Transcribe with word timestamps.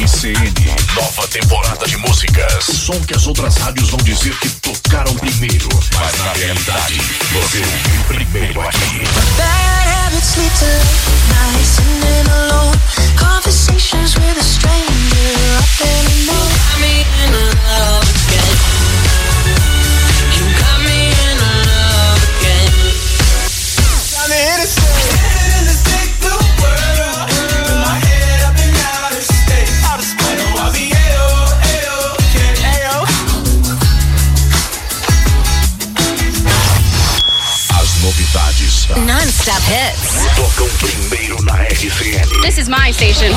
RCN, 0.00 0.34
nova 0.94 1.28
temporada 1.28 1.86
de 1.86 1.94
músicas. 1.98 2.64
Som 2.64 2.98
que 3.04 3.14
as 3.14 3.26
outras 3.26 3.54
rádios 3.58 3.90
vão 3.90 3.98
dizer 3.98 4.34
que 4.38 4.48
tocaram 4.48 5.14
primeiro, 5.14 5.68
mas 5.98 6.18
na 6.18 6.32
realidade, 6.32 7.00
você 7.30 7.58
ouviu 7.58 8.04
primeiro 8.08 8.62
aqui. 8.62 9.04
Bad 9.36 9.88
habits 9.90 10.36
lead 10.36 10.52
to 10.58 10.64
nights 11.28 11.68
sitting 11.68 12.30
alone. 12.30 12.78
Conversations 13.18 14.16
with 14.16 14.38
a 14.38 14.42
stranger 14.42 15.34
I 15.58 15.64
barely 15.78 16.26
know. 16.26 16.48
Got 16.48 16.80
me 16.80 17.04
in 17.22 17.32
love 17.34 18.08
again. 18.26 18.89
Non-stop 39.40 39.62
hits. 39.72 40.26
tocam 40.36 40.68
primeiro 40.76 41.42
na 41.44 41.64
RCN. 41.64 42.42
This 42.42 42.58
is 42.58 42.68
my 42.68 42.92
station. 42.92 43.32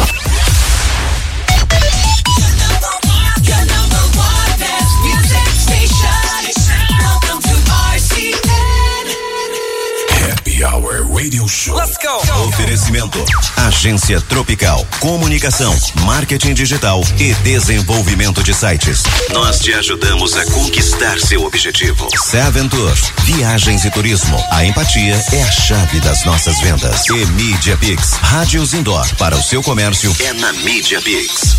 Radio 11.02 11.48
Show. 11.48 11.76
Let's 11.76 11.98
go. 11.98 12.44
Oferecimento. 12.48 13.24
Agência 13.58 14.22
Tropical. 14.22 14.86
Comunicação, 15.00 15.76
marketing 16.02 16.54
digital 16.54 17.04
e 17.20 17.34
desenvolvimento 17.36 18.44
de 18.44 18.54
sites. 18.54 19.04
Nós 19.32 19.59
te 19.59 19.73
ajudamos 19.73 20.36
a 20.38 20.45
conquistar 20.45 21.20
seu 21.20 21.44
objetivo. 21.44 22.08
Seven 22.26 22.70
Tour. 22.70 22.94
Viagens 23.23 23.86
e 23.86 23.92
turismo. 23.92 24.38
A 24.52 24.66
empatia 24.66 25.16
é 25.32 25.42
a 25.42 25.52
chave 25.52 26.00
das 26.00 26.23
nossas 26.26 26.59
vendas. 26.59 27.08
E 27.08 27.26
Media 27.28 27.76
Pix. 27.78 28.14
Rádios 28.14 28.73
Indoor. 28.73 29.08
Para 29.16 29.36
o 29.36 29.42
seu 29.42 29.64
comércio 29.64 30.16
é 30.20 30.34
na 30.34 30.54
Media 30.54 31.02
Pix. 31.02 31.56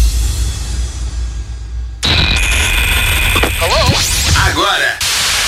Agora, 4.46 4.98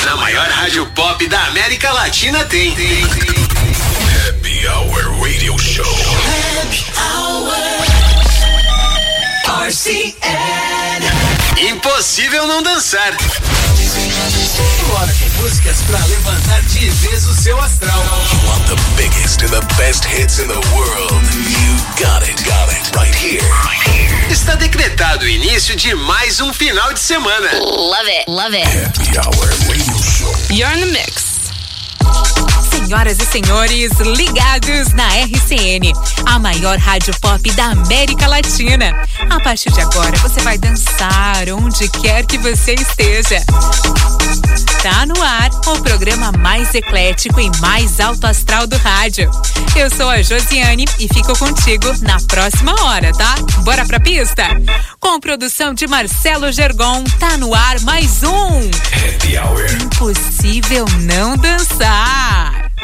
na 0.05 0.17
maior 0.17 0.49
rádio 0.49 0.87
pop 0.87 1.27
da 1.29 1.45
América 1.47 1.93
Latina 1.93 2.45
tem. 2.45 2.75
tem, 2.75 3.07
tem. 3.07 3.36
Happy 4.67 4.69
Hour 4.69 5.23
Radio 5.23 5.57
Show. 5.59 5.85
RCN. 9.45 10.17
Impossível 11.71 12.47
não 12.49 12.63
dançar. 12.63 13.17
Agora 14.89 15.13
tem 15.13 15.31
músicas 15.41 15.77
pra 15.83 15.99
levantar 16.07 16.61
de 16.63 16.91
vez 16.91 17.27
o 17.27 17.35
seu 17.35 17.57
astral. 17.61 17.99
You 17.99 18.49
want 18.49 18.67
the 18.67 18.77
biggest 18.97 19.43
and 19.43 19.51
the 19.51 19.65
best 19.77 20.05
hits 20.05 20.41
in 20.41 20.49
the 20.49 20.59
world? 20.75 21.15
You 21.49 21.77
got 22.05 22.29
it, 22.29 22.43
got 22.43 22.69
it, 22.73 22.97
right 22.97 23.15
here. 23.15 23.43
Right 23.63 23.89
here. 23.89 24.33
Está 24.33 24.57
decretado 24.57 25.25
o 25.27 25.29
início 25.29 25.77
de 25.77 25.95
mais 25.95 26.41
um 26.41 26.53
final 26.53 26.93
de 26.93 26.99
semana. 26.99 27.53
Love 27.61 28.09
it. 28.09 28.25
Love 28.29 28.57
it. 28.57 28.67
Happy 28.67 29.17
Hour 29.19 29.49
Radio 29.69 30.03
Show. 30.03 30.35
You're 30.51 30.75
in 30.75 30.81
the 30.81 30.93
mix. 30.93 31.36
Senhoras 32.87 33.19
e 33.19 33.27
senhores, 33.27 33.93
ligados 33.99 34.93
na 34.93 35.09
RCN, 35.09 35.93
a 36.25 36.39
maior 36.39 36.79
rádio 36.79 37.13
pop 37.21 37.51
da 37.55 37.65
América 37.65 38.29
Latina. 38.29 38.95
A 39.29 39.41
partir 39.41 39.73
de 39.73 39.81
agora, 39.81 40.17
você 40.19 40.41
vai 40.43 40.57
dançar 40.57 41.49
onde 41.51 41.89
quer 41.89 42.25
que 42.25 42.39
você 42.39 42.75
esteja. 42.75 43.43
Tá 44.85 45.05
no 45.05 45.21
ar 45.21 45.51
o 45.67 45.83
programa 45.83 46.31
mais 46.31 46.73
eclético 46.77 47.41
e 47.41 47.51
mais 47.59 47.99
alto 47.99 48.25
astral 48.25 48.69
do 48.69 48.77
rádio. 48.77 49.29
Eu 49.75 49.91
sou 49.91 50.09
a 50.09 50.23
Josiane 50.23 50.85
e 51.01 51.09
fico 51.13 51.37
contigo 51.37 51.93
na 52.03 52.21
próxima 52.29 52.73
hora, 52.85 53.13
tá? 53.15 53.35
Bora 53.65 53.85
pra 53.85 53.99
pista? 53.99 54.45
Com 55.01 55.19
produção 55.19 55.75
de 55.75 55.89
Marcelo 55.89 56.53
Gergon, 56.53 57.03
tá 57.19 57.37
no 57.37 57.53
ar 57.53 57.81
mais 57.81 58.23
um 58.23 58.61
Happy 58.95 59.37
Hour. 59.37 59.67
Impossível 59.83 60.85
não 61.01 61.37
dançar. 61.37 62.56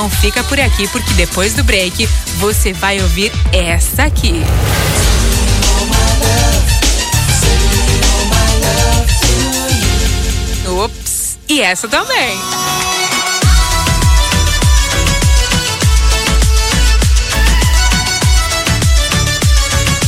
Então 0.00 0.08
fica 0.08 0.42
por 0.44 0.58
aqui 0.58 0.88
porque 0.88 1.12
depois 1.12 1.52
do 1.52 1.62
break 1.62 2.08
você 2.38 2.72
vai 2.72 3.02
ouvir 3.02 3.30
essa 3.52 4.04
aqui. 4.04 4.42
Ups! 10.66 11.38
E 11.46 11.60
essa 11.60 11.86
também. 11.86 12.34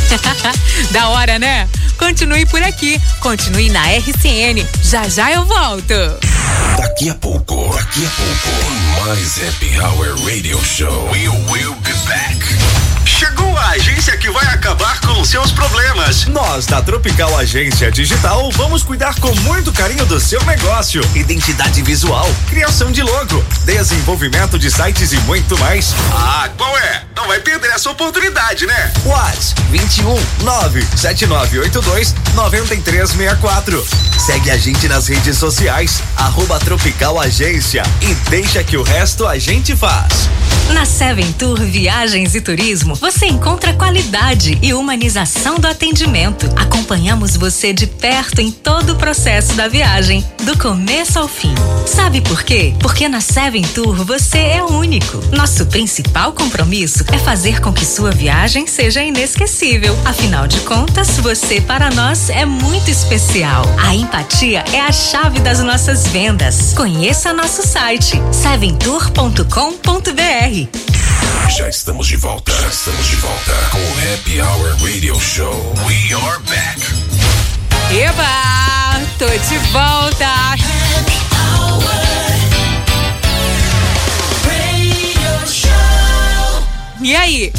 da 0.91 1.11
hora, 1.11 1.39
né? 1.39 1.69
Continue 1.99 2.47
por 2.47 2.63
aqui, 2.63 2.99
continue 3.21 3.69
na 3.69 3.83
RCN. 3.91 4.67
Já 4.83 5.07
já 5.07 5.33
eu 5.33 5.45
volto. 5.45 6.32
Daqui 6.77 7.11
a 7.11 7.14
pouco, 7.14 7.57
daqui 7.75 8.05
a 8.05 8.11
pouco, 8.11 9.07
mais 9.07 9.40
Happy 9.42 9.77
Hour 9.79 10.14
Radio 10.25 10.59
Show. 10.62 11.09
We 11.12 11.29
will 11.29 11.75
be 11.83 11.92
back. 12.07 12.82
Chegou 13.12 13.57
a 13.59 13.70
agência 13.72 14.16
que 14.16 14.31
vai 14.31 14.44
acabar 14.46 14.98
com 15.03 15.22
seus 15.22 15.53
problemas. 15.53 16.25
Nós, 16.27 16.64
da 16.64 16.81
Tropical 16.81 17.37
Agência 17.37 17.92
Digital, 17.92 18.51
vamos 18.53 18.83
cuidar 18.83 19.14
com 19.20 19.33
muito 19.42 19.70
carinho 19.70 20.07
do 20.07 20.18
seu 20.18 20.42
negócio. 20.44 21.03
Identidade 21.14 21.83
visual, 21.83 22.29
criação 22.48 22.90
de 22.90 23.03
logo, 23.03 23.44
desenvolvimento 23.64 24.59
de 24.59 24.70
sites 24.70 25.12
e 25.12 25.18
muito 25.20 25.59
mais. 25.59 25.94
Ah, 26.11 26.48
qual 26.57 26.77
é? 26.79 27.03
Não 27.14 27.27
vai 27.29 27.38
perder 27.38 27.70
essa 27.72 27.90
oportunidade, 27.90 28.66
né? 28.66 28.92
Whats 29.05 29.55
21 29.70 30.18
97982 30.42 32.14
9364. 32.35 33.87
Segue 34.18 34.51
a 34.51 34.57
gente 34.57 34.88
nas 34.88 35.07
redes 35.07 35.37
sociais, 35.37 36.03
arroba 36.16 36.59
Tropical 36.59 37.20
Agência 37.20 37.83
e 38.01 38.14
deixa 38.31 38.64
que 38.64 38.79
o 38.79 38.83
resto 38.83 39.27
a 39.27 39.38
gente 39.38 39.77
faz. 39.77 40.29
Na 40.70 40.87
Seven 40.87 41.33
Tour 41.33 41.61
Viagens 41.61 42.35
e 42.35 42.40
Turismo, 42.40 42.94
você 42.94 43.27
encontra 43.27 43.75
qualidade 43.75 44.59
e 44.62 44.72
humanização 44.72 45.59
do 45.59 45.66
atendimento. 45.66 46.48
Acompanhamos 46.57 47.37
você 47.37 47.72
de 47.72 47.87
perto 47.87 48.40
em 48.40 48.51
todo 48.51 48.92
o 48.92 48.96
processo 48.96 49.55
da 49.55 49.68
viagem, 49.68 50.25
do 50.44 50.57
começo 50.57 51.18
ao 51.18 51.29
fim. 51.29 51.55
Sabe 51.87 52.20
por 52.20 52.42
quê? 52.42 52.75
Porque 52.81 53.09
na 53.09 53.20
Seven 53.20 53.62
Tour 53.62 54.05
você 54.05 54.38
é 54.38 54.64
único. 54.64 55.18
Nosso 55.37 55.66
principal 55.66 56.33
compromisso 56.33 57.05
é 57.12 57.18
fazer 57.18 57.61
com 57.61 57.72
que 57.72 57.85
sua 57.85 58.11
viagem 58.11 58.66
seja 58.66 59.03
inesquecível. 59.03 59.96
Afinal 60.05 60.46
de 60.46 60.61
contas, 60.61 61.18
você 61.18 61.61
para 61.61 61.90
nós 61.90 62.31
é 62.31 62.44
muito 62.44 62.90
especial. 62.90 63.64
A 63.83 63.94
empatia 63.94 64.64
é 64.72 64.81
a 64.81 64.92
chave 64.92 65.40
das 65.40 65.61
nossas 65.61 66.07
vendas. 66.09 66.72
Conheça 66.75 67.33
nosso 67.33 67.66
site 67.66 68.20
seventour.com.br. 68.33 70.52
Já 70.53 71.67
estamos 71.67 72.07
de 72.09 72.17
volta. 72.19 72.53
Já 72.53 72.69
estamos 72.69 73.07
de 73.07 73.17
volta 73.17 73.53
com 73.71 73.79
o 73.79 74.12
Happy 74.12 74.38
Hour 74.38 74.77
Radio 74.83 75.19
Show. 75.19 75.75
We 75.87 76.12
are 76.12 76.43
back. 76.43 76.79
Eba! 77.91 79.01
Tô 79.19 79.29
de 79.29 79.59
volta! 79.71 80.27
E 87.01 87.17
aí? 87.17 87.51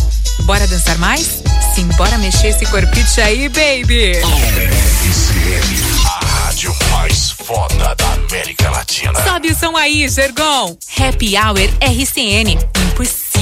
Bora 0.42 0.68
dançar 0.68 1.00
mais? 1.00 1.42
Sim, 1.74 1.88
bora 1.98 2.16
mexer 2.20 2.50
esse 2.50 2.66
corpite 2.68 3.22
aí, 3.22 3.50
baby! 3.50 4.12
RCN, 5.10 6.06
a 6.06 6.26
rádio 6.26 6.76
mais 6.92 7.32
foda 7.32 7.96
da 7.96 8.14
América 8.14 8.70
Latina. 8.70 9.20
Sobe 9.24 9.52
o 9.52 9.56
som 9.56 9.76
aí, 9.76 10.08
Jergon! 10.08 10.78
Happy 10.96 11.36
Hour 11.36 11.58
RCN. 11.82 12.73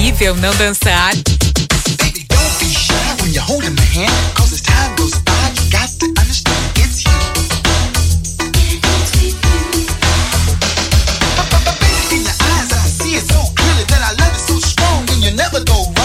Impossível 0.01 0.35
não 0.37 0.51
dançar. 0.55 1.13
Baby, 1.99 2.25
don't 2.27 2.59
be 2.59 2.73
shy 2.73 2.93
when 3.21 3.31
you're 3.31 3.45
holding 3.45 3.75
my 3.75 3.83
hand. 3.83 4.11
Cause 4.33 4.51
as 4.51 4.61
time 4.61 4.95
goes 4.95 5.13
by, 5.19 5.31
you 5.53 5.69
got 5.69 5.89
to 5.99 6.07
understand 6.19 6.57
it's 6.77 7.03
you. 7.05 7.11
Baby, 8.51 8.81
in 12.15 12.23
your 12.23 12.33
eyes, 12.33 12.71
I 12.73 12.87
see 12.89 13.13
it 13.13 13.27
so 13.31 13.53
clearly 13.53 13.85
that 13.89 14.01
I 14.01 14.13
love 14.19 14.33
it 14.33 14.39
so 14.39 14.57
strong 14.57 15.07
and 15.11 15.23
you 15.23 15.35
never 15.35 15.63
go 15.65 15.75
wrong. 15.75 16.00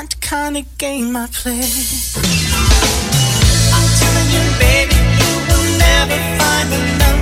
That 0.00 0.18
kind 0.22 0.56
of 0.56 0.64
game 0.78 1.14
I 1.14 1.26
play. 1.26 1.60
I'm 3.76 3.88
telling 4.00 4.30
you, 4.32 4.44
baby, 4.58 4.96
you 5.20 5.32
will 5.46 5.68
never 5.76 6.16
find 6.38 6.72
another. 6.72 7.19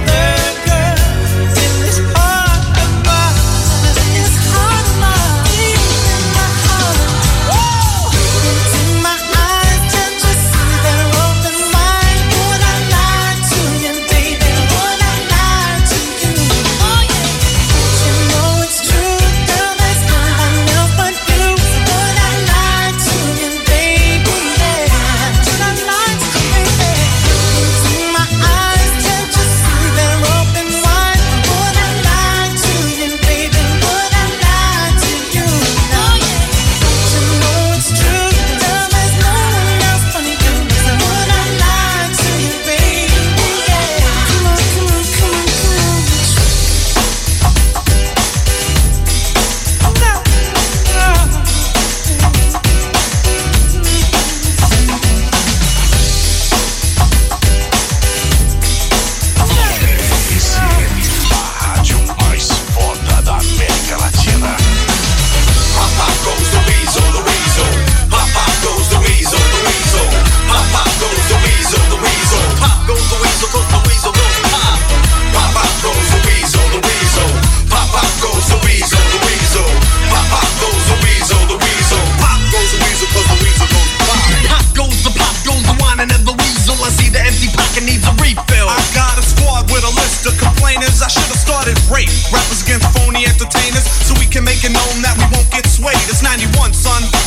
91, 96.36 96.74
son. 96.74 97.17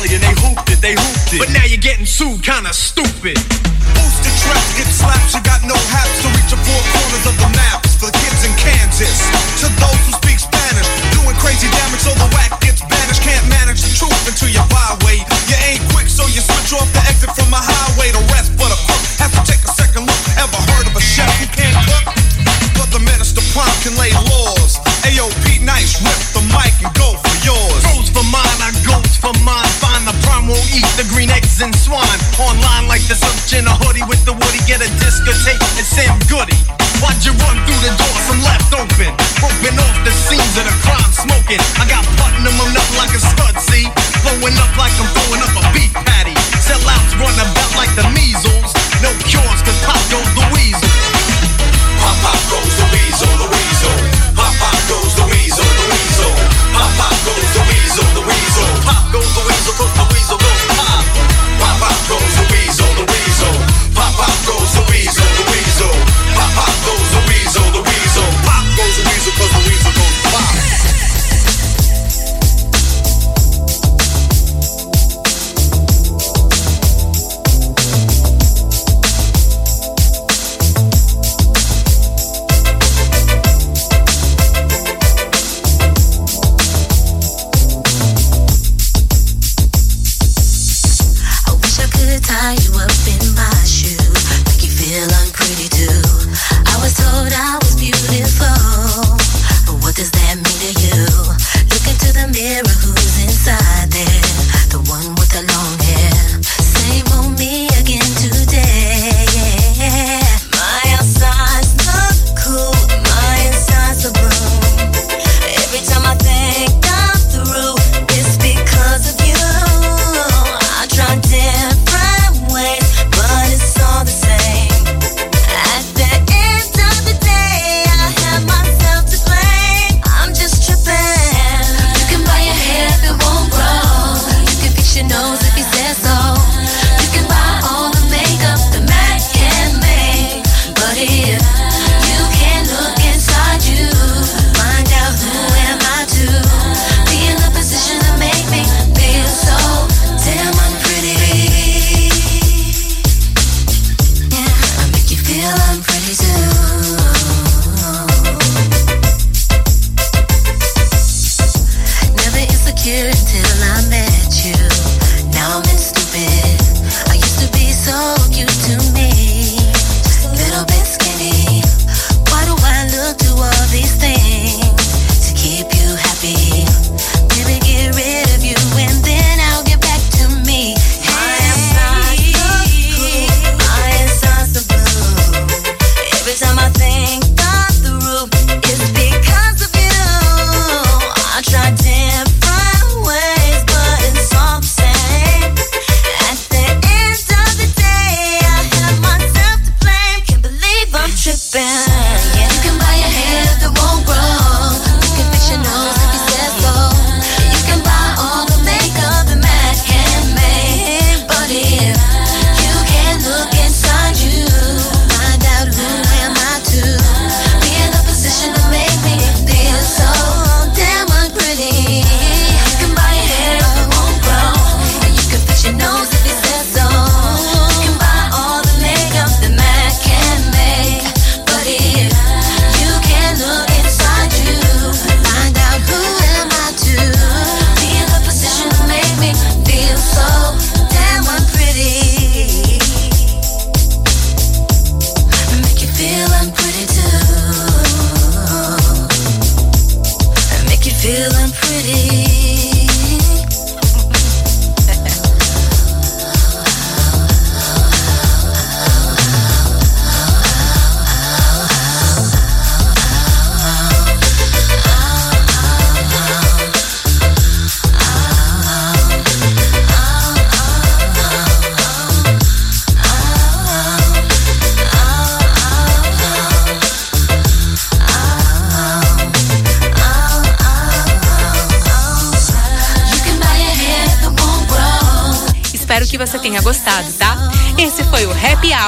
alley 0.00 0.14
and 0.14 0.22
they 0.22 0.34
hooped 0.40 0.70
it, 0.70 0.80
they 0.80 0.94
hooped 0.96 1.32
it. 1.34 1.38
But 1.38 1.50
now 1.52 1.64
you're 1.64 1.80
getting 1.80 2.06
sued, 2.06 2.42
kinda 2.42 2.72
stupid. 2.72 3.36
Boost 3.36 4.20
the 4.24 4.32
trap, 4.40 4.64
get 4.76 4.88
slapped, 4.88 5.34
you 5.34 5.42
got 5.42 5.62
no 5.64 5.76
haps, 5.92 6.22
so 6.22 6.39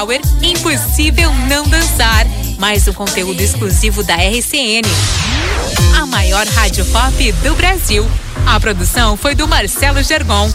Hour 0.03 0.19
Impossível 0.41 1.33
Não 1.47 1.63
Dançar. 1.65 2.27
Mais 2.59 2.85
um 2.89 2.93
conteúdo 2.93 3.39
exclusivo 3.39 4.03
da 4.03 4.15
RCN, 4.15 4.81
a 5.97 6.05
maior 6.05 6.45
rádio 6.45 6.83
pop 6.87 7.31
do 7.31 7.55
Brasil. 7.55 8.05
A 8.45 8.59
produção 8.59 9.15
foi 9.15 9.33
do 9.33 9.47
Marcelo 9.47 10.03
Gergon. 10.03 10.51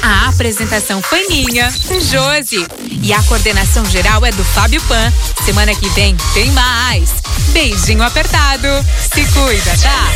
A 0.00 0.28
apresentação 0.28 1.02
foi 1.02 1.26
minha, 1.26 1.74
Josi. 2.08 2.64
E 3.02 3.12
a 3.12 3.20
coordenação 3.24 3.84
geral 3.86 4.24
é 4.24 4.30
do 4.30 4.44
Fábio 4.44 4.80
Pan. 4.82 5.12
Semana 5.44 5.74
que 5.74 5.88
vem 5.88 6.16
tem 6.32 6.52
mais. 6.52 7.10
Beijinho 7.48 8.04
apertado. 8.04 8.68
Se 9.12 9.24
cuida, 9.32 9.76
tá? 9.82 10.08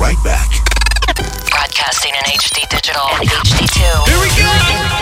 Right 0.00 0.16
back. 0.24 0.48
Broadcasting 1.50 2.14
in 2.14 2.22
HD 2.32 2.66
digital 2.70 3.02
and 3.12 3.28
HD2. 3.28 4.08
Here 4.08 4.18
we 4.18 4.28
go. 4.30 4.99